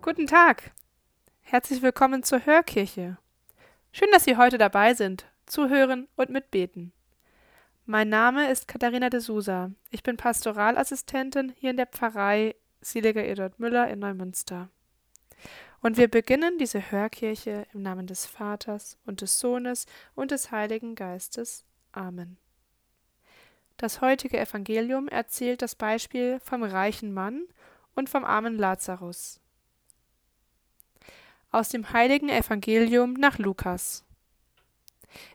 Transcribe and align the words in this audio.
Guten 0.00 0.28
Tag. 0.28 0.70
Herzlich 1.40 1.82
willkommen 1.82 2.22
zur 2.22 2.46
Hörkirche. 2.46 3.18
Schön, 3.90 4.08
dass 4.12 4.24
Sie 4.24 4.36
heute 4.36 4.56
dabei 4.56 4.94
sind, 4.94 5.26
zuhören 5.44 6.06
und 6.14 6.30
mitbeten. 6.30 6.92
Mein 7.84 8.08
Name 8.08 8.48
ist 8.48 8.68
Katharina 8.68 9.10
de 9.10 9.18
Sousa. 9.18 9.72
Ich 9.90 10.04
bin 10.04 10.16
Pastoralassistentin 10.16 11.52
hier 11.56 11.70
in 11.70 11.76
der 11.76 11.86
Pfarrei 11.86 12.54
Seliger 12.80 13.24
Eduard 13.24 13.58
Müller 13.58 13.88
in 13.88 13.98
Neumünster. 13.98 14.68
Und 15.80 15.96
wir 15.96 16.08
beginnen 16.08 16.58
diese 16.58 16.92
Hörkirche 16.92 17.66
im 17.74 17.82
Namen 17.82 18.06
des 18.06 18.24
Vaters 18.24 18.96
und 19.04 19.20
des 19.20 19.40
Sohnes 19.40 19.86
und 20.14 20.30
des 20.30 20.52
Heiligen 20.52 20.94
Geistes. 20.94 21.64
Amen. 21.90 22.38
Das 23.76 24.00
heutige 24.00 24.38
Evangelium 24.38 25.08
erzählt 25.08 25.60
das 25.60 25.74
Beispiel 25.74 26.38
vom 26.40 26.62
reichen 26.62 27.12
Mann 27.12 27.42
und 27.94 28.08
vom 28.08 28.24
armen 28.24 28.56
Lazarus. 28.56 29.40
Aus 31.50 31.70
dem 31.70 31.92
heiligen 31.92 32.28
Evangelium 32.28 33.14
nach 33.14 33.38
Lukas. 33.38 34.04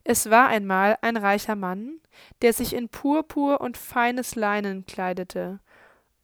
Es 0.04 0.30
war 0.30 0.48
einmal 0.48 0.98
ein 1.02 1.18
reicher 1.18 1.56
Mann, 1.56 2.00
der 2.42 2.54
sich 2.54 2.74
in 2.74 2.90
Purpur 2.90 3.62
und 3.62 3.78
feines 3.78 4.36
Leinen 4.36 4.86
kleidete 4.86 5.60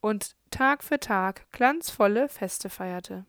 und 0.02 0.36
Tag 0.52 0.84
für 0.84 1.00
Tag 1.00 1.52
glanzvolle 1.52 2.30
Feste 2.30 2.70
feierte. 2.70 3.26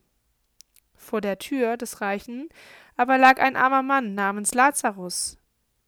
Vor 0.95 1.21
der 1.21 1.39
Tür 1.39 1.77
des 1.77 2.01
Reichen 2.01 2.49
aber 2.97 3.17
lag 3.17 3.41
ein 3.41 3.57
armer 3.57 3.83
Mann 3.83 4.15
namens 4.15 4.53
Lazarus, 4.53 5.39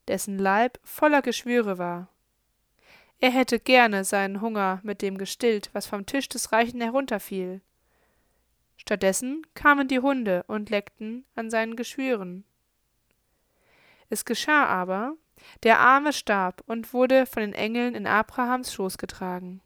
dessen 0.08 0.38
Leib 0.38 0.78
voller 0.82 1.20
Geschwüre 1.20 1.76
war. 1.76 2.08
Er 3.20 3.30
hätte 3.30 3.60
gerne 3.60 4.04
seinen 4.04 4.40
Hunger 4.40 4.80
mit 4.82 5.02
dem 5.02 5.18
gestillt, 5.18 5.68
was 5.74 5.86
vom 5.86 6.06
Tisch 6.06 6.28
des 6.30 6.52
Reichen 6.52 6.80
herunterfiel. 6.80 7.60
Stattdessen 8.82 9.46
kamen 9.54 9.86
die 9.86 10.00
Hunde 10.00 10.42
und 10.48 10.68
leckten 10.68 11.24
an 11.36 11.50
seinen 11.50 11.76
Geschwüren. 11.76 12.42
Es 14.10 14.24
geschah 14.24 14.66
aber, 14.66 15.14
der 15.62 15.78
Arme 15.78 16.12
starb 16.12 16.64
und 16.66 16.92
wurde 16.92 17.24
von 17.26 17.42
den 17.42 17.54
Engeln 17.54 17.94
in 17.94 18.08
Abrahams 18.08 18.74
Schoß 18.74 18.98
getragen. 18.98 19.60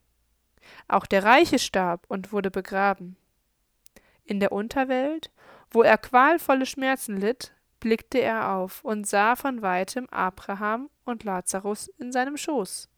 Auch 0.86 1.06
der 1.06 1.24
Reiche 1.24 1.58
starb 1.58 2.04
und 2.08 2.30
wurde 2.30 2.50
begraben. 2.50 3.16
In 4.24 4.38
der 4.38 4.52
Unterwelt, 4.52 5.30
wo 5.70 5.82
er 5.82 5.96
qualvolle 5.96 6.66
Schmerzen 6.66 7.16
litt, 7.16 7.54
blickte 7.80 8.18
er 8.18 8.52
auf 8.52 8.84
und 8.84 9.06
sah 9.06 9.34
von 9.34 9.62
weitem 9.62 10.06
Abraham 10.10 10.90
und 11.06 11.24
Lazarus 11.24 11.88
in 11.96 12.12
seinem 12.12 12.36
Schoß. 12.36 12.90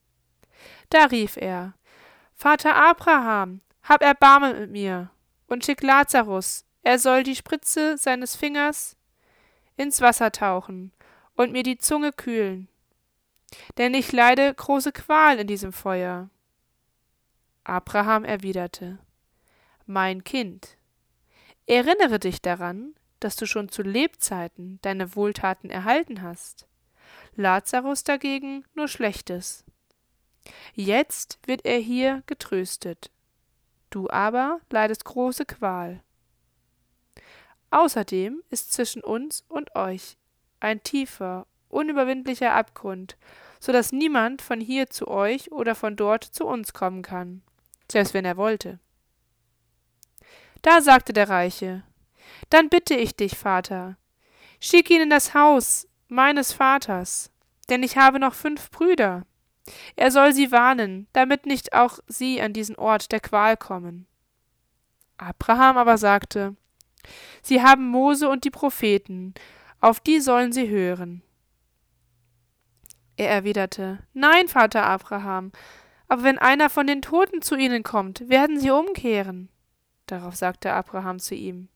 Da 0.91 1.05
rief 1.05 1.37
er 1.37 1.75
Vater 2.35 2.75
Abraham, 2.75 3.61
hab 3.85 4.03
Erbarmen 4.03 4.59
mit 4.59 4.71
mir, 4.73 5.11
und 5.49 5.65
schick 5.65 5.83
Lazarus, 5.83 6.65
er 6.83 6.99
soll 6.99 7.23
die 7.23 7.37
Spitze 7.37 7.99
seines 7.99 8.37
Fingers 8.37 8.97
ins 9.77 10.01
Wasser 10.01 10.31
tauchen 10.33 10.93
und 11.35 11.53
mir 11.53 11.63
die 11.63 11.79
Zunge 11.79 12.13
kühlen. 12.13 12.69
Denn 13.79 13.95
ich 13.95 14.13
leide 14.13 14.53
große 14.55 14.93
Qual 14.93 15.39
in 15.39 15.47
diesem 15.47 15.73
Feuer. 15.73 16.31
Abraham 17.65 18.25
erwiderte 18.25 18.99
Mein 19.87 20.25
Kind, 20.25 20.77
erinnere 21.67 22.19
dich 22.19 22.41
daran, 22.43 22.95
dass 23.21 23.37
du 23.37 23.47
schon 23.47 23.69
zu 23.69 23.83
Lebzeiten 23.83 24.79
deine 24.83 25.17
Wohltaten 25.17 25.71
erhalten 25.71 26.23
hast. 26.23 26.67
Lazarus 27.35 28.05
dagegen 28.05 28.65
nur 28.75 28.89
Schlechtes. 28.89 29.65
Jetzt 30.75 31.39
wird 31.45 31.65
er 31.65 31.79
hier 31.79 32.23
getröstet, 32.27 33.11
du 33.91 34.09
aber 34.11 34.61
leidest 34.71 35.05
große 35.05 35.45
Qual. 35.45 36.03
Außerdem 37.71 38.43
ist 38.51 38.73
zwischen 38.73 39.03
uns 39.03 39.45
und 39.49 39.75
euch 39.75 40.17
ein 40.61 40.83
tiefer, 40.83 41.47
unüberwindlicher 41.69 42.55
Abgrund, 42.55 43.17
so 43.61 43.73
dass 43.73 43.93
niemand 43.93 44.43
von 44.43 44.61
hier 44.61 44.89
zu 44.89 45.09
euch 45.09 45.53
oder 45.53 45.75
von 45.75 45.97
dort 45.97 46.25
zu 46.25 46.47
uns 46.47 46.73
kommen 46.73 47.03
kann, 47.03 47.43
selbst 47.91 48.15
wenn 48.15 48.25
er 48.25 48.37
wollte. 48.37 48.79
Da 50.63 50.81
sagte 50.81 51.13
der 51.13 51.29
Reiche, 51.29 51.83
dann 52.51 52.69
bitte 52.69 52.95
ich 52.95 53.15
dich, 53.17 53.37
Vater, 53.37 53.97
schick 54.61 54.91
ihn 54.91 55.03
in 55.03 55.11
das 55.11 55.35
Haus 55.35 55.87
meines 56.09 56.53
Vaters, 56.53 57.31
denn 57.69 57.83
ich 57.83 57.97
habe 57.97 58.19
noch 58.19 58.35
fünf 58.35 58.71
Brüder, 58.71 59.27
er 59.97 60.11
soll 60.11 60.33
sie 60.33 60.53
warnen, 60.53 61.07
damit 61.13 61.47
nicht 61.47 61.73
auch 61.73 61.99
sie 62.07 62.41
an 62.41 62.53
diesen 62.53 62.77
Ort 62.77 63.13
der 63.13 63.21
Qual 63.21 63.57
kommen. 63.57 64.07
Abraham 65.17 65.77
aber 65.77 65.99
sagte, 65.99 66.57
Sie 67.43 67.63
haben 67.63 67.89
Mose 67.89 68.29
und 68.29 68.45
die 68.45 68.51
Propheten, 68.51 69.35
auf 69.81 70.01
die 70.01 70.21
sollen 70.21 70.53
sie 70.53 70.69
hören. 70.69 71.23
Er 73.17 73.31
erwiderte, 73.31 73.99
Nein, 74.13 74.49
Vater 74.49 74.85
Abraham, 74.85 75.53
aber 76.09 76.23
wenn 76.23 76.39
einer 76.39 76.71
von 76.71 76.87
den 76.87 77.03
Toten 77.03 77.43
zu 77.43 77.57
ihnen 77.57 77.83
kommt, 77.83 78.29
werden 78.29 78.59
sie 78.59 78.71
umkehren. 78.71 79.49
Darauf 80.07 80.37
sagte 80.37 80.73
Abraham 80.73 81.19
zu 81.19 81.35
ihm, 81.35 81.69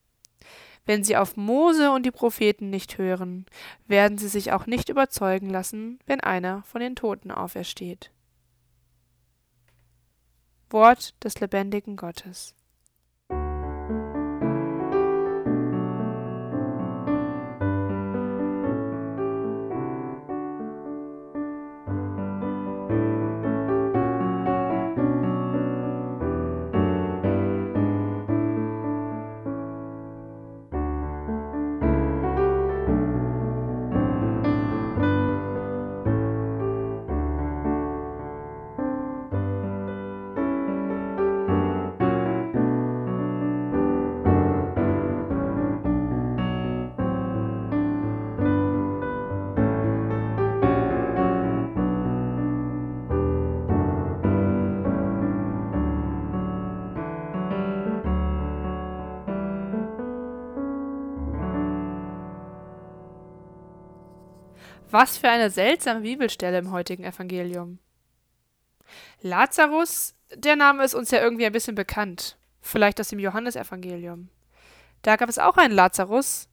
wenn 0.84 1.04
sie 1.04 1.16
auf 1.16 1.37
Mose 1.37 1.91
und 1.93 2.04
die 2.04 2.10
Propheten 2.10 2.70
nicht 2.70 2.98
hören, 2.98 3.47
werden 3.87 4.19
sie 4.19 4.28
sich 4.28 4.53
auch 4.53 4.66
nicht 4.66 4.88
überzeugen 4.88 5.50
lassen, 5.50 5.98
wenn 6.06 6.20
einer 6.20 6.62
von 6.65 6.81
den 6.81 6.97
Toten 6.97 7.31
aufersteht. 7.31 8.10
Wort 10.71 11.22
des 11.22 11.38
lebendigen 11.41 11.97
Gottes. 11.97 12.54
Was 64.92 65.16
für 65.16 65.30
eine 65.30 65.48
seltsame 65.48 66.03
Bibelstelle 66.03 66.59
im 66.59 66.71
heutigen 66.71 67.04
Evangelium. 67.04 67.78
Lazarus, 69.22 70.15
der 70.34 70.54
Name 70.54 70.84
ist 70.84 70.94
uns 70.94 71.10
ja 71.10 71.22
irgendwie 71.22 71.47
ein 71.47 71.53
bisschen 71.53 71.74
bekannt. 71.74 72.36
Vielleicht 72.60 73.00
aus 73.00 73.09
dem 73.09 73.18
Johannesevangelium. 73.18 74.28
Da 75.00 75.16
gab 75.16 75.30
es 75.30 75.39
auch 75.39 75.56
einen 75.56 75.72
Lazarus, 75.72 76.50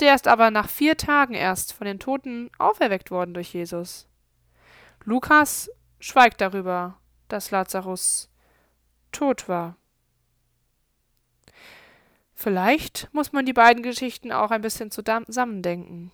der 0.00 0.16
ist 0.16 0.26
aber 0.26 0.50
nach 0.50 0.68
vier 0.68 0.96
Tagen 0.96 1.34
erst 1.34 1.74
von 1.74 1.86
den 1.86 2.00
Toten 2.00 2.50
auferweckt 2.58 3.12
worden 3.12 3.34
durch 3.34 3.54
Jesus. 3.54 4.08
Lukas 5.04 5.70
schweigt 6.00 6.40
darüber, 6.40 6.98
dass 7.28 7.52
Lazarus 7.52 8.28
tot 9.12 9.48
war. 9.48 9.76
Vielleicht 12.34 13.08
muss 13.12 13.32
man 13.32 13.46
die 13.46 13.52
beiden 13.52 13.84
Geschichten 13.84 14.32
auch 14.32 14.50
ein 14.50 14.60
bisschen 14.60 14.90
zusammendenken 14.90 16.10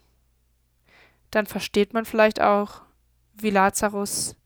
dann 1.33 1.47
versteht 1.47 1.95
man 1.95 2.05
vielleicht 2.05 2.41
auch, 2.41 2.83
wie 3.35 3.51
Lazarus 3.51 4.37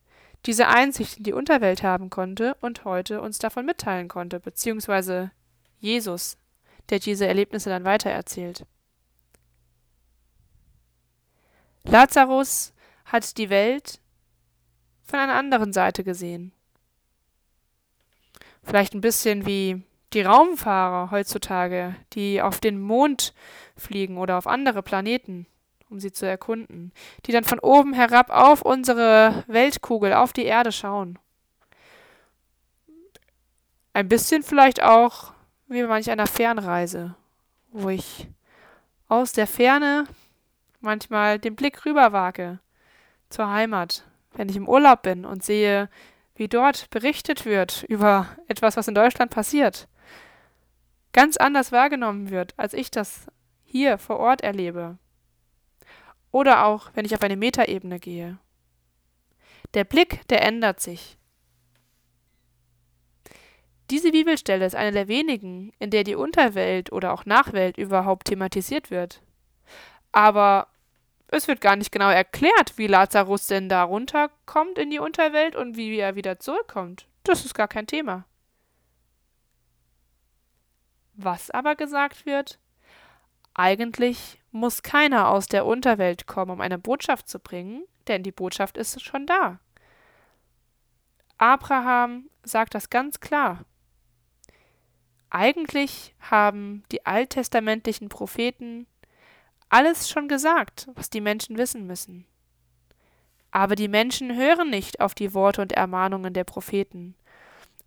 diese 0.47 0.69
Einsicht 0.69 1.19
in 1.19 1.25
die 1.25 1.33
Unterwelt 1.33 1.83
haben 1.83 2.09
konnte 2.09 2.57
und 2.61 2.85
heute 2.85 3.21
uns 3.21 3.39
davon 3.39 3.67
mitteilen 3.67 4.09
konnte, 4.09 4.39
beziehungsweise 4.39 5.33
Jesus, 5.79 6.39
der 6.89 7.01
diese 7.01 7.27
Erlebnisse 7.27 7.69
dann 7.69 7.85
weitererzählt. 7.85 8.65
Lazarus 11.83 12.73
hat 13.05 13.37
die 13.37 13.51
Welt 13.51 14.01
von 15.03 15.19
einer 15.19 15.35
anderen 15.35 15.73
Seite 15.73 16.05
gesehen. 16.05 16.53
Vielleicht 18.63 18.95
ein 18.95 19.01
bisschen 19.01 19.45
wie 19.45 19.83
die 20.13 20.23
Raumfahrer 20.23 21.11
heutzutage, 21.11 21.97
die 22.13 22.41
auf 22.41 22.61
den 22.61 22.81
Mond 22.81 23.35
fliegen 23.77 24.19
oder 24.19 24.39
auf 24.39 24.47
andere 24.47 24.83
Planeten 24.85 25.47
um 25.89 26.01
sie 26.01 26.13
zu 26.13 26.27
erkunden, 26.27 26.93
die 27.25 27.33
dann 27.33 27.45
von 27.45 27.59
oben 27.61 27.93
herab 27.93 28.31
auf 28.31 28.63
unsere 28.63 29.45
Weltkugel, 29.47 30.13
auf 30.13 30.33
die 30.33 30.45
Erde 30.45 30.73
schauen. 30.73 31.19
Ein 33.93 34.09
bisschen 34.09 34.43
vielleicht 34.43 34.83
auch 34.83 35.33
wie 35.69 35.83
manch 35.83 36.11
einer 36.11 36.27
Fernreise, 36.27 37.15
wo 37.71 37.89
ich 37.89 38.29
aus 39.09 39.33
der 39.33 39.47
Ferne 39.47 40.07
manchmal 40.81 41.39
den 41.39 41.57
Blick 41.57 41.85
rüberwage 41.85 42.59
zur 43.31 43.51
Heimat, 43.51 44.05
wenn 44.35 44.49
ich 44.49 44.57
im 44.57 44.69
Urlaub 44.69 45.03
bin 45.03 45.25
und 45.25 45.45
sehe, 45.45 45.89
wie 46.35 46.49
dort 46.49 46.91
berichtet 46.91 47.45
wird 47.45 47.85
über 47.89 48.29
etwas, 48.47 48.77
was 48.77 48.89
in 48.89 48.95
Deutschland 48.95 49.31
passiert, 49.31 49.89
ganz 51.13 51.37
anders 51.37 51.73
wahrgenommen 51.73 52.31
wird, 52.31 52.55
als 52.57 52.75
ich 52.75 52.91
das 52.91 53.27
hier 53.65 53.99
vor 53.99 54.19
Ort 54.19 54.43
erlebe. 54.43 54.99
Oder 56.37 56.67
auch, 56.67 56.91
wenn 56.93 57.07
ich 57.07 57.15
auf 57.15 57.23
eine 57.23 57.35
Metaebene 57.35 57.99
gehe. 57.99 58.37
Der 59.73 59.85
Blick, 59.85 60.29
der 60.29 60.43
ändert 60.43 60.81
sich. 60.81 61.17
Diese 63.89 64.11
Bibelstelle 64.11 64.67
ist 64.67 64.75
eine 64.75 64.93
der 64.93 65.09
wenigen, 65.09 65.73
in 65.79 65.89
der 65.89 66.05
die 66.05 66.15
Unterwelt 66.15 66.93
oder 66.93 67.15
auch 67.15 67.25
Nachwelt 67.25 67.79
überhaupt 67.79 68.27
thematisiert 68.27 68.91
wird. 68.91 69.23
Aber 70.13 70.67
es 71.29 71.49
wird 71.49 71.63
gar 71.63 71.75
nicht 71.75 71.91
genau 71.91 72.11
erklärt, 72.11 72.77
wie 72.77 72.87
Lazarus 72.87 73.47
denn 73.47 73.71
da 73.71 73.85
runterkommt 73.85 74.77
in 74.77 74.91
die 74.91 74.99
Unterwelt 74.99 75.57
und 75.57 75.79
wie 75.79 75.97
er 75.97 76.17
wieder 76.17 76.39
zurückkommt. 76.39 77.07
Das 77.25 77.47
ist 77.47 77.55
gar 77.55 77.67
kein 77.67 77.87
Thema. 77.87 78.27
Was 81.15 81.51
aber 81.51 81.77
gesagt 81.77 82.27
wird, 82.27 82.59
eigentlich 83.59 84.39
muss 84.53 84.83
keiner 84.83 85.29
aus 85.29 85.47
der 85.47 85.65
Unterwelt 85.65 86.27
kommen, 86.27 86.51
um 86.51 86.61
eine 86.61 86.79
Botschaft 86.79 87.27
zu 87.27 87.39
bringen, 87.39 87.85
denn 88.07 88.23
die 88.23 88.33
Botschaft 88.33 88.77
ist 88.77 89.03
schon 89.03 89.27
da. 89.27 89.61
Abraham 91.39 92.29
sagt 92.45 92.75
das 92.75 92.91
ganz 92.91 93.19
klar. 93.19 93.65
Eigentlich 95.31 96.15
haben 96.21 96.85
die 96.93 97.07
alttestamentlichen 97.07 98.11
Propheten 98.11 98.87
alles 99.71 100.09
schon 100.11 100.29
gesagt, 100.29 100.89
was 100.95 101.09
die 101.09 101.23
Menschen 101.23 101.57
wissen 101.57 101.87
müssen. 101.87 102.27
Aber 103.51 103.75
die 103.75 103.89
Menschen 103.89 104.37
hören 104.37 104.69
nicht 104.69 105.01
auf 105.01 105.15
die 105.15 105.33
Worte 105.33 105.63
und 105.63 105.73
Ermahnungen 105.73 106.35
der 106.35 106.45
Propheten, 106.45 107.15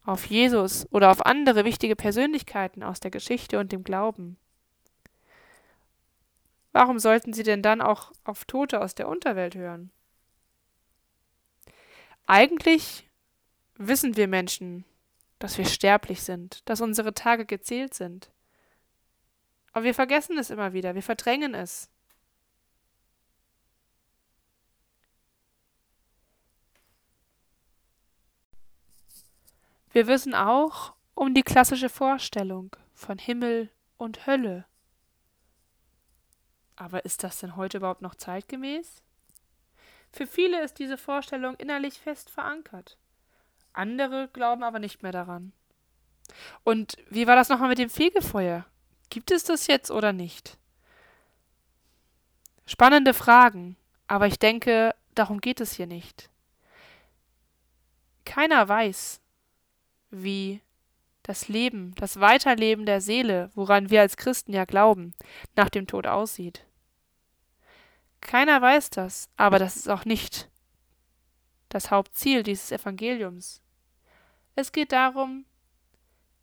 auf 0.03 0.25
Jesus 0.25 0.87
oder 0.91 1.11
auf 1.11 1.25
andere 1.27 1.63
wichtige 1.63 1.95
Persönlichkeiten 1.95 2.81
aus 2.81 2.99
der 2.99 3.11
Geschichte 3.11 3.59
und 3.59 3.71
dem 3.71 3.83
Glauben. 3.83 4.37
Warum 6.79 6.97
sollten 6.97 7.33
sie 7.33 7.43
denn 7.43 7.61
dann 7.61 7.81
auch 7.81 8.13
auf 8.23 8.45
Tote 8.45 8.79
aus 8.79 8.95
der 8.95 9.09
Unterwelt 9.09 9.53
hören? 9.53 9.91
Eigentlich 12.25 13.05
wissen 13.75 14.15
wir 14.15 14.29
Menschen, 14.29 14.85
dass 15.39 15.57
wir 15.57 15.65
sterblich 15.65 16.23
sind, 16.23 16.61
dass 16.69 16.79
unsere 16.79 17.13
Tage 17.13 17.45
gezählt 17.45 17.93
sind. 17.93 18.31
Aber 19.73 19.83
wir 19.83 19.93
vergessen 19.93 20.37
es 20.37 20.51
immer 20.51 20.71
wieder, 20.71 20.95
wir 20.95 21.03
verdrängen 21.03 21.53
es. 21.53 21.89
Wir 29.91 30.07
wissen 30.07 30.33
auch 30.33 30.93
um 31.13 31.33
die 31.33 31.43
klassische 31.43 31.89
Vorstellung 31.89 32.73
von 32.93 33.17
Himmel 33.17 33.69
und 33.97 34.25
Hölle. 34.25 34.65
Aber 36.79 37.03
ist 37.03 37.25
das 37.25 37.39
denn 37.39 37.57
heute 37.57 37.77
überhaupt 37.77 38.01
noch 38.01 38.15
zeitgemäß? 38.15 39.03
Für 40.13 40.25
viele 40.25 40.63
ist 40.63 40.79
diese 40.79 40.97
Vorstellung 40.97 41.55
innerlich 41.55 41.99
fest 41.99 42.29
verankert. 42.29 42.97
Andere 43.73 44.29
glauben 44.31 44.63
aber 44.63 44.79
nicht 44.79 45.03
mehr 45.03 45.11
daran. 45.11 45.51
Und 46.63 46.95
wie 47.09 47.27
war 47.27 47.35
das 47.35 47.49
nochmal 47.49 47.67
mit 47.67 47.79
dem 47.79 47.89
Fegefeuer? 47.89 48.65
Gibt 49.09 49.29
es 49.29 49.43
das 49.43 49.67
jetzt 49.67 49.91
oder 49.91 50.13
nicht? 50.13 50.57
Spannende 52.65 53.13
Fragen, 53.13 53.75
aber 54.07 54.27
ich 54.27 54.39
denke, 54.39 54.95
darum 55.15 55.41
geht 55.41 55.59
es 55.59 55.73
hier 55.73 55.87
nicht. 55.87 56.29
Keiner 58.23 58.69
weiß, 58.69 59.19
wie 60.11 60.61
das 61.23 61.49
Leben, 61.49 61.93
das 61.95 62.21
Weiterleben 62.21 62.85
der 62.85 63.01
Seele, 63.01 63.49
woran 63.53 63.89
wir 63.89 63.99
als 63.99 64.15
Christen 64.15 64.53
ja 64.53 64.63
glauben, 64.63 65.13
nach 65.57 65.69
dem 65.69 65.85
Tod 65.85 66.07
aussieht. 66.07 66.65
Keiner 68.21 68.61
weiß 68.61 68.89
das, 68.89 69.29
aber 69.37 69.59
das 69.59 69.75
ist 69.75 69.89
auch 69.89 70.05
nicht 70.05 70.49
das 71.69 71.91
Hauptziel 71.91 72.43
dieses 72.43 72.71
Evangeliums. 72.71 73.61
Es 74.55 74.71
geht 74.71 74.91
darum, 74.91 75.45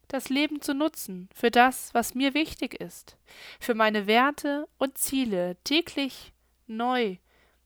das 0.09 0.29
Leben 0.29 0.61
zu 0.61 0.73
nutzen 0.73 1.29
für 1.35 1.50
das, 1.50 1.93
was 1.93 2.15
mir 2.15 2.35
wichtig 2.35 2.75
ist, 2.81 3.17
für 3.61 3.75
meine 3.75 4.07
Werte 4.07 4.69
und 4.79 4.99
Ziele 4.99 5.57
täglich 5.65 6.33
neu, 6.67 7.17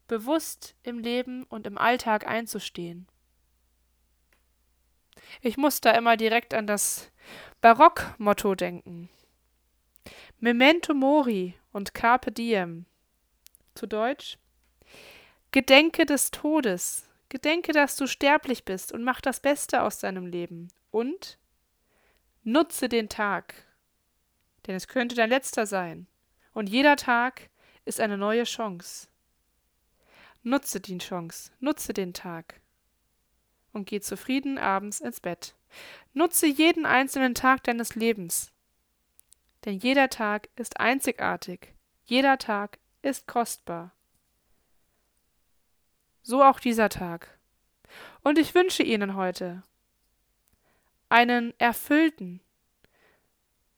bewusst 0.08 0.74
im 0.82 0.98
Leben 0.98 1.44
und 1.44 1.66
im 1.66 1.78
Alltag 1.78 2.26
einzustehen. 2.26 3.06
Ich 5.42 5.56
muss 5.56 5.80
da 5.80 5.92
immer 5.92 6.16
direkt 6.16 6.54
an 6.54 6.66
das 6.66 7.12
Barock-Motto 7.60 8.54
denken. 8.54 9.08
Memento 10.38 10.94
mori 10.94 11.54
und 11.72 11.94
carpe 11.94 12.32
diem. 12.32 12.86
Zu 13.80 13.86
Deutsch 13.86 14.36
Gedenke 15.52 16.04
des 16.04 16.30
Todes, 16.30 17.08
gedenke, 17.30 17.72
dass 17.72 17.96
du 17.96 18.06
sterblich 18.06 18.66
bist 18.66 18.92
und 18.92 19.02
mach 19.02 19.22
das 19.22 19.40
Beste 19.40 19.80
aus 19.80 20.00
deinem 20.00 20.26
Leben. 20.26 20.68
Und 20.90 21.38
Nutze 22.42 22.90
den 22.90 23.08
Tag, 23.08 23.54
denn 24.66 24.74
es 24.74 24.86
könnte 24.86 25.14
dein 25.14 25.30
letzter 25.30 25.64
sein. 25.64 26.08
Und 26.52 26.68
jeder 26.68 26.96
Tag 26.96 27.48
ist 27.86 28.00
eine 28.00 28.18
neue 28.18 28.44
Chance. 28.44 29.08
Nutze 30.42 30.82
die 30.82 30.98
Chance, 30.98 31.50
nutze 31.58 31.94
den 31.94 32.12
Tag 32.12 32.60
und 33.72 33.86
geh 33.86 34.00
zufrieden 34.02 34.58
abends 34.58 35.00
ins 35.00 35.20
Bett. 35.20 35.54
Nutze 36.12 36.46
jeden 36.46 36.84
einzelnen 36.84 37.34
Tag 37.34 37.64
deines 37.64 37.94
Lebens, 37.94 38.52
denn 39.64 39.78
jeder 39.78 40.10
Tag 40.10 40.50
ist 40.56 40.78
einzigartig, 40.78 41.72
jeder 42.04 42.36
Tag 42.36 42.78
ist 43.02 43.26
kostbar. 43.26 43.92
So 46.22 46.42
auch 46.42 46.60
dieser 46.60 46.88
Tag. 46.88 47.38
Und 48.22 48.38
ich 48.38 48.54
wünsche 48.54 48.82
Ihnen 48.82 49.14
heute, 49.16 49.62
einen 51.08 51.58
erfüllten, 51.58 52.40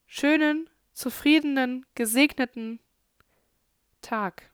schönen, 0.07 0.69
zufriedenen, 0.93 1.87
gesegneten 1.95 2.81
Tag. 4.03 4.51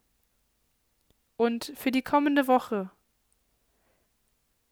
Und 1.36 1.72
für 1.76 1.90
die 1.90 2.02
kommende 2.02 2.46
Woche 2.46 2.90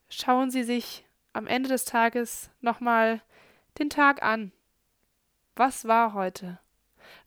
schauen 0.09 0.51
Sie 0.51 0.63
sich 0.63 1.05
am 1.33 1.47
Ende 1.47 1.69
des 1.69 1.85
Tages 1.85 2.51
nochmal 2.61 3.23
den 3.79 3.91
Tag 3.91 4.23
an. 4.23 4.53
Was 5.55 5.87
war 5.87 6.13
heute? 6.13 6.61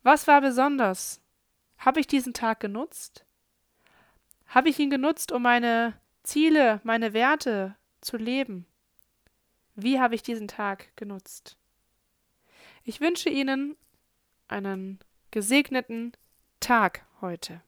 Was 0.04 0.28
war 0.28 0.42
besonders? 0.42 1.22
Habe 1.80 2.02
ich 2.02 2.08
diesen 2.08 2.34
Tag 2.34 2.60
genutzt? 2.60 3.26
Habe 4.48 4.70
ich 4.70 4.78
ihn 4.80 4.90
genutzt, 4.90 5.32
um 5.32 5.42
meine 5.42 6.00
Ziele, 6.24 6.82
meine 6.84 7.14
Werte 7.14 7.76
zu 8.02 8.18
leben? 8.18 8.66
Wie 9.76 10.00
habe 10.00 10.14
ich 10.14 10.22
diesen 10.22 10.50
Tag 10.50 10.96
genutzt? 10.98 11.58
Ich 12.84 13.00
wünsche 13.00 13.30
Ihnen 13.30 13.78
einen 14.50 15.00
gesegneten 15.32 16.12
Tag 16.60 17.06
heute. 17.22 17.62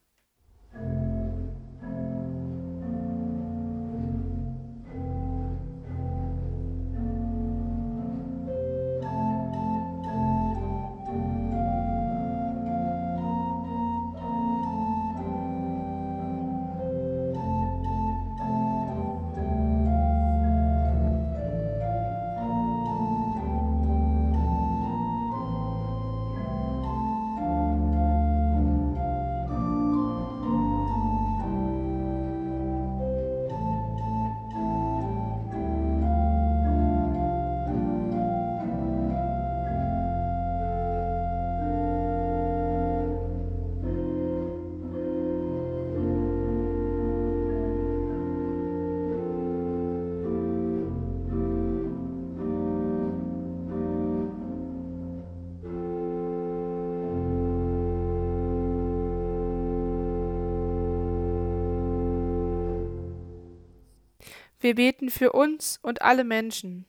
Wir 64.62 64.76
beten 64.76 65.10
für 65.10 65.32
uns 65.32 65.80
und 65.82 66.02
alle 66.02 66.22
Menschen, 66.22 66.86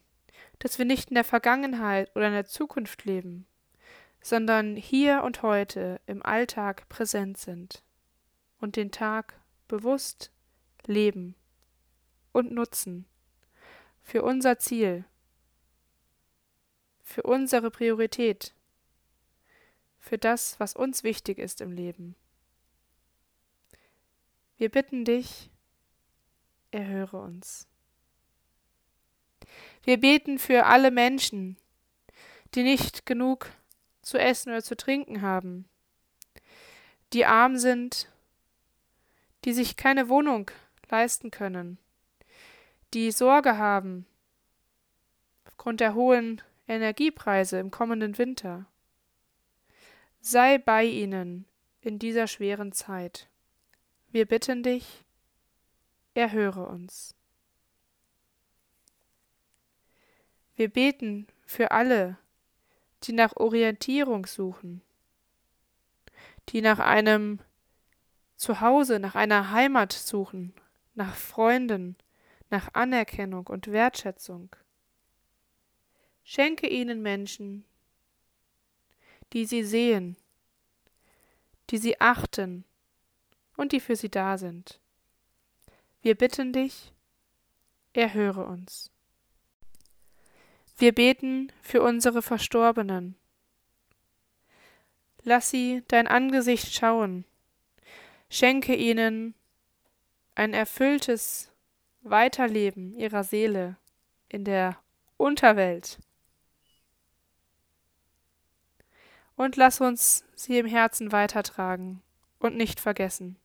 dass 0.60 0.78
wir 0.78 0.84
nicht 0.84 1.08
in 1.08 1.16
der 1.16 1.24
Vergangenheit 1.24 2.14
oder 2.14 2.28
in 2.28 2.32
der 2.32 2.46
Zukunft 2.46 3.04
leben, 3.04 3.48
sondern 4.22 4.76
hier 4.76 5.24
und 5.24 5.42
heute 5.42 6.00
im 6.06 6.24
Alltag 6.24 6.88
präsent 6.88 7.36
sind 7.36 7.82
und 8.60 8.76
den 8.76 8.92
Tag 8.92 9.40
bewusst 9.66 10.30
leben 10.86 11.34
und 12.30 12.52
nutzen 12.52 13.06
für 14.02 14.22
unser 14.22 14.60
Ziel, 14.60 15.04
für 17.02 17.24
unsere 17.24 17.72
Priorität, 17.72 18.54
für 19.98 20.16
das, 20.16 20.60
was 20.60 20.76
uns 20.76 21.02
wichtig 21.02 21.38
ist 21.38 21.60
im 21.60 21.72
Leben. 21.72 22.14
Wir 24.58 24.70
bitten 24.70 25.04
dich, 25.04 25.50
erhöre 26.74 27.18
uns. 27.18 27.66
Wir 29.84 29.98
beten 29.98 30.38
für 30.38 30.66
alle 30.66 30.90
Menschen, 30.90 31.56
die 32.54 32.62
nicht 32.62 33.06
genug 33.06 33.50
zu 34.02 34.18
essen 34.18 34.50
oder 34.50 34.62
zu 34.62 34.76
trinken 34.76 35.22
haben, 35.22 35.68
die 37.12 37.24
arm 37.24 37.56
sind, 37.56 38.10
die 39.44 39.52
sich 39.52 39.76
keine 39.76 40.08
Wohnung 40.08 40.50
leisten 40.90 41.30
können, 41.30 41.78
die 42.92 43.10
Sorge 43.10 43.58
haben 43.58 44.06
aufgrund 45.44 45.80
der 45.80 45.94
hohen 45.94 46.42
Energiepreise 46.66 47.58
im 47.58 47.70
kommenden 47.70 48.16
Winter. 48.18 48.66
Sei 50.20 50.58
bei 50.58 50.84
ihnen 50.84 51.44
in 51.80 51.98
dieser 51.98 52.26
schweren 52.26 52.72
Zeit. 52.72 53.28
Wir 54.10 54.26
bitten 54.26 54.62
dich, 54.62 55.03
erhöre 56.14 56.66
uns. 56.66 57.14
Wir 60.56 60.68
beten 60.68 61.26
für 61.46 61.72
alle, 61.72 62.16
die 63.02 63.12
nach 63.12 63.36
Orientierung 63.36 64.24
suchen, 64.26 64.82
die 66.48 66.62
nach 66.62 66.78
einem 66.78 67.40
Zuhause, 68.36 68.98
nach 68.98 69.14
einer 69.14 69.50
Heimat 69.50 69.92
suchen, 69.92 70.54
nach 70.94 71.14
Freunden, 71.14 71.96
nach 72.50 72.72
Anerkennung 72.74 73.46
und 73.48 73.72
Wertschätzung. 73.72 74.54
Schenke 76.22 76.68
ihnen 76.68 77.02
Menschen, 77.02 77.64
die 79.32 79.44
sie 79.44 79.64
sehen, 79.64 80.16
die 81.70 81.78
sie 81.78 82.00
achten 82.00 82.64
und 83.56 83.72
die 83.72 83.80
für 83.80 83.96
sie 83.96 84.10
da 84.10 84.38
sind. 84.38 84.80
Wir 86.04 86.14
bitten 86.14 86.52
dich, 86.52 86.92
erhöre 87.94 88.44
uns. 88.44 88.90
Wir 90.76 90.94
beten 90.94 91.50
für 91.62 91.80
unsere 91.80 92.20
Verstorbenen. 92.20 93.16
Lass 95.22 95.48
sie 95.48 95.82
dein 95.88 96.06
Angesicht 96.06 96.74
schauen. 96.74 97.24
Schenke 98.28 98.74
ihnen 98.74 99.34
ein 100.34 100.52
erfülltes 100.52 101.50
Weiterleben 102.02 102.92
ihrer 102.92 103.24
Seele 103.24 103.78
in 104.28 104.44
der 104.44 104.76
Unterwelt. 105.16 106.00
Und 109.36 109.56
lass 109.56 109.80
uns 109.80 110.26
sie 110.34 110.58
im 110.58 110.66
Herzen 110.66 111.12
weitertragen 111.12 112.02
und 112.40 112.58
nicht 112.58 112.78
vergessen. 112.78 113.38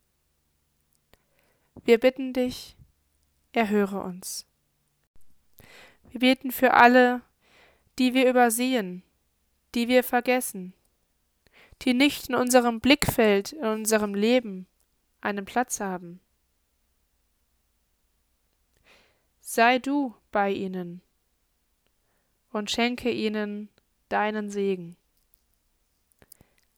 Wir 1.86 2.00
bitten 2.00 2.34
dich, 2.34 2.76
erhöre 3.52 4.02
uns. 4.02 4.46
Wir 6.12 6.20
beten 6.20 6.52
für 6.52 6.74
alle, 6.74 7.22
die 7.98 8.14
wir 8.14 8.30
übersehen, 8.30 9.04
die 9.76 9.88
wir 9.88 10.04
vergessen, 10.04 10.74
die 11.82 11.94
nicht 11.94 12.30
in 12.30 12.36
unserem 12.36 12.80
Blickfeld, 12.80 13.54
in 13.54 13.66
unserem 13.66 14.16
Leben 14.16 14.68
einen 15.22 15.46
Platz 15.46 15.80
haben. 15.80 16.20
Sei 19.42 19.80
du 19.80 20.16
bei 20.32 20.52
ihnen 20.52 21.02
und 22.52 22.72
schenke 22.72 23.12
ihnen 23.12 23.70
deinen 24.10 24.50
Segen. 24.50 24.96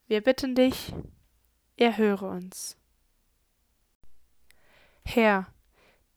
Wir 0.07 0.21
bitten 0.21 0.55
dich, 0.55 0.93
erhöre 1.77 2.29
uns. 2.29 2.77
Herr, 5.15 5.47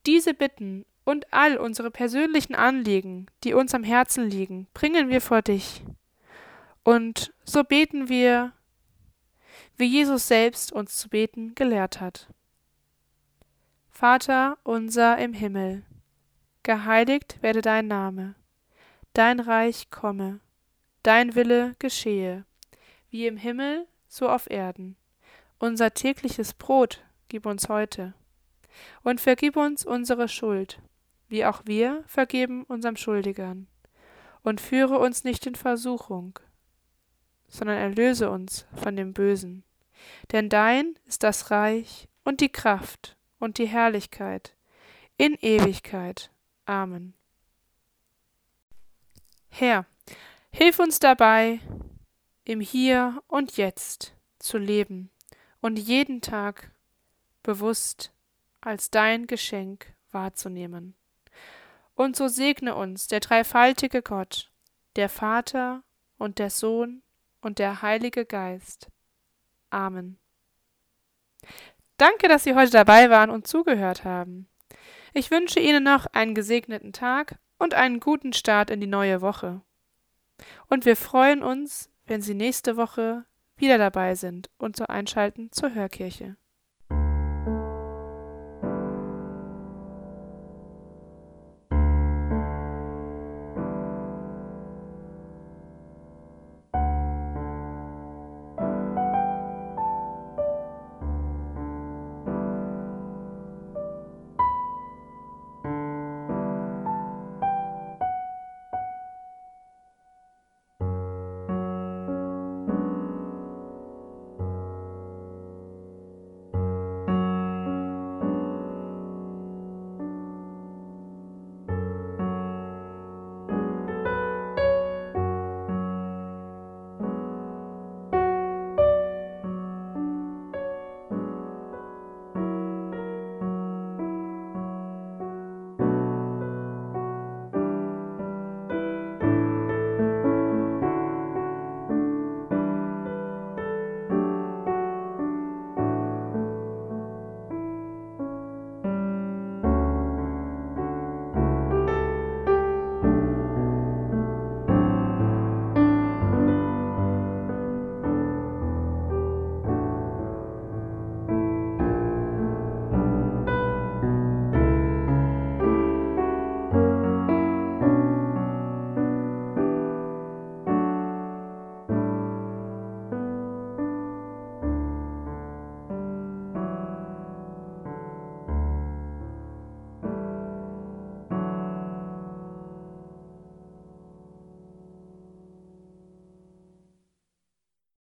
diese 0.07 0.35
Bitten 0.35 0.87
und 1.05 1.33
all 1.33 1.57
unsere 1.57 1.91
persönlichen 1.91 2.55
Anliegen, 2.55 3.27
die 3.43 3.55
uns 3.55 3.75
am 3.75 3.85
Herzen 3.85 4.31
liegen, 4.31 4.69
bringen 4.73 5.09
wir 5.09 5.21
vor 5.21 5.43
dich. 5.43 5.83
Und 6.85 7.33
so 7.45 7.65
beten 7.65 8.09
wir, 8.09 8.53
wie 9.77 9.87
Jesus 9.87 10.29
selbst 10.29 10.73
uns 10.73 10.97
zu 10.97 11.09
beten 11.09 11.55
gelehrt 11.55 12.01
hat. 12.01 12.29
Vater 13.91 14.59
unser 14.63 15.19
im 15.19 15.33
Himmel, 15.33 15.85
geheiligt 16.63 17.43
werde 17.43 17.63
dein 17.63 17.87
Name, 17.87 18.35
dein 19.13 19.41
Reich 19.41 19.91
komme, 19.91 20.41
dein 21.03 21.35
Wille 21.35 21.75
geschehe, 21.79 22.45
wie 23.11 23.27
im 23.27 23.37
Himmel, 23.37 23.87
so 24.09 24.29
auf 24.29 24.49
Erden. 24.51 24.97
Unser 25.59 25.95
tägliches 25.95 26.55
Brot 26.55 27.05
gib 27.29 27.47
uns 27.47 27.69
heute 27.69 28.15
und 29.03 29.21
vergib 29.21 29.57
uns 29.57 29.85
unsere 29.85 30.29
Schuld, 30.29 30.81
wie 31.29 31.45
auch 31.45 31.63
wir 31.65 32.05
vergeben 32.07 32.65
unserem 32.65 32.97
Schuldigern. 32.97 33.67
Und 34.43 34.61
führe 34.61 34.99
uns 34.99 35.25
nicht 35.25 35.47
in 35.47 35.55
Versuchung, 35.55 36.39
sondern 37.49 37.79
erlöse 37.79 38.31
uns 38.31 38.67
von 38.75 38.95
dem 38.95 39.15
Bösen. 39.15 39.65
Denn 40.33 40.49
dein 40.49 40.99
ist 41.07 41.23
das 41.23 41.51
Reich 41.51 42.09
und 42.25 42.41
die 42.41 42.51
Kraft 42.51 43.17
und 43.39 43.59
die 43.59 43.67
Herrlichkeit 43.67 44.55
in 45.17 45.35
Ewigkeit. 45.41 46.31
Amen. 46.67 47.15
Herr, 49.49 49.87
hilf 50.51 50.79
uns 50.79 50.99
dabei, 50.99 51.61
im 52.45 52.61
Hier 52.61 53.23
und 53.29 53.57
Jetzt 53.57 54.15
zu 54.39 54.59
leben 54.59 55.11
und 55.61 55.79
jeden 55.79 56.21
Tag 56.21 56.71
bewusst 57.43 58.13
als 58.65 58.91
dein 58.91 59.27
Geschenk 59.27 59.95
wahrzunehmen. 60.11 60.95
Und 61.95 62.17
so 62.17 62.29
segne 62.29 62.75
uns 62.75 63.07
der 63.07 63.21
dreifaltige 63.21 64.03
Gott, 64.03 64.51
der 64.97 65.09
Vater 65.09 65.83
und 66.19 66.39
der 66.39 66.51
Sohn 66.51 67.03
und 67.41 67.59
der 67.59 67.83
Heilige 67.83 68.25
Geist. 68.25 68.89
Amen. 69.71 70.19
Danke, 71.97 72.29
dass 72.29 72.45
Sie 72.45 72.55
heute 72.55 72.73
dabei 72.73 73.11
waren 73.11 73.31
und 73.31 73.47
zugehört 73.47 74.05
haben. 74.05 74.49
Ich 75.13 75.31
wünsche 75.31 75.61
Ihnen 75.61 75.85
noch 75.85 76.07
einen 76.07 76.35
gesegneten 76.35 76.93
Tag 76.93 77.39
und 77.59 77.75
einen 77.75 78.01
guten 78.01 78.33
Start 78.33 78.71
in 78.71 78.81
die 78.81 78.89
neue 78.89 79.21
Woche. 79.21 79.61
Und 80.69 80.85
wir 80.85 80.97
freuen 80.97 81.43
uns, 81.43 81.91
wenn 82.07 82.21
Sie 82.21 82.35
nächste 82.35 82.77
Woche 82.77 83.25
wieder 83.57 83.79
dabei 83.79 84.17
sind 84.17 84.51
und 84.59 84.77
so 84.77 84.85
einschalten 84.87 85.53
zur 85.53 85.75
Hörkirche. 85.75 86.37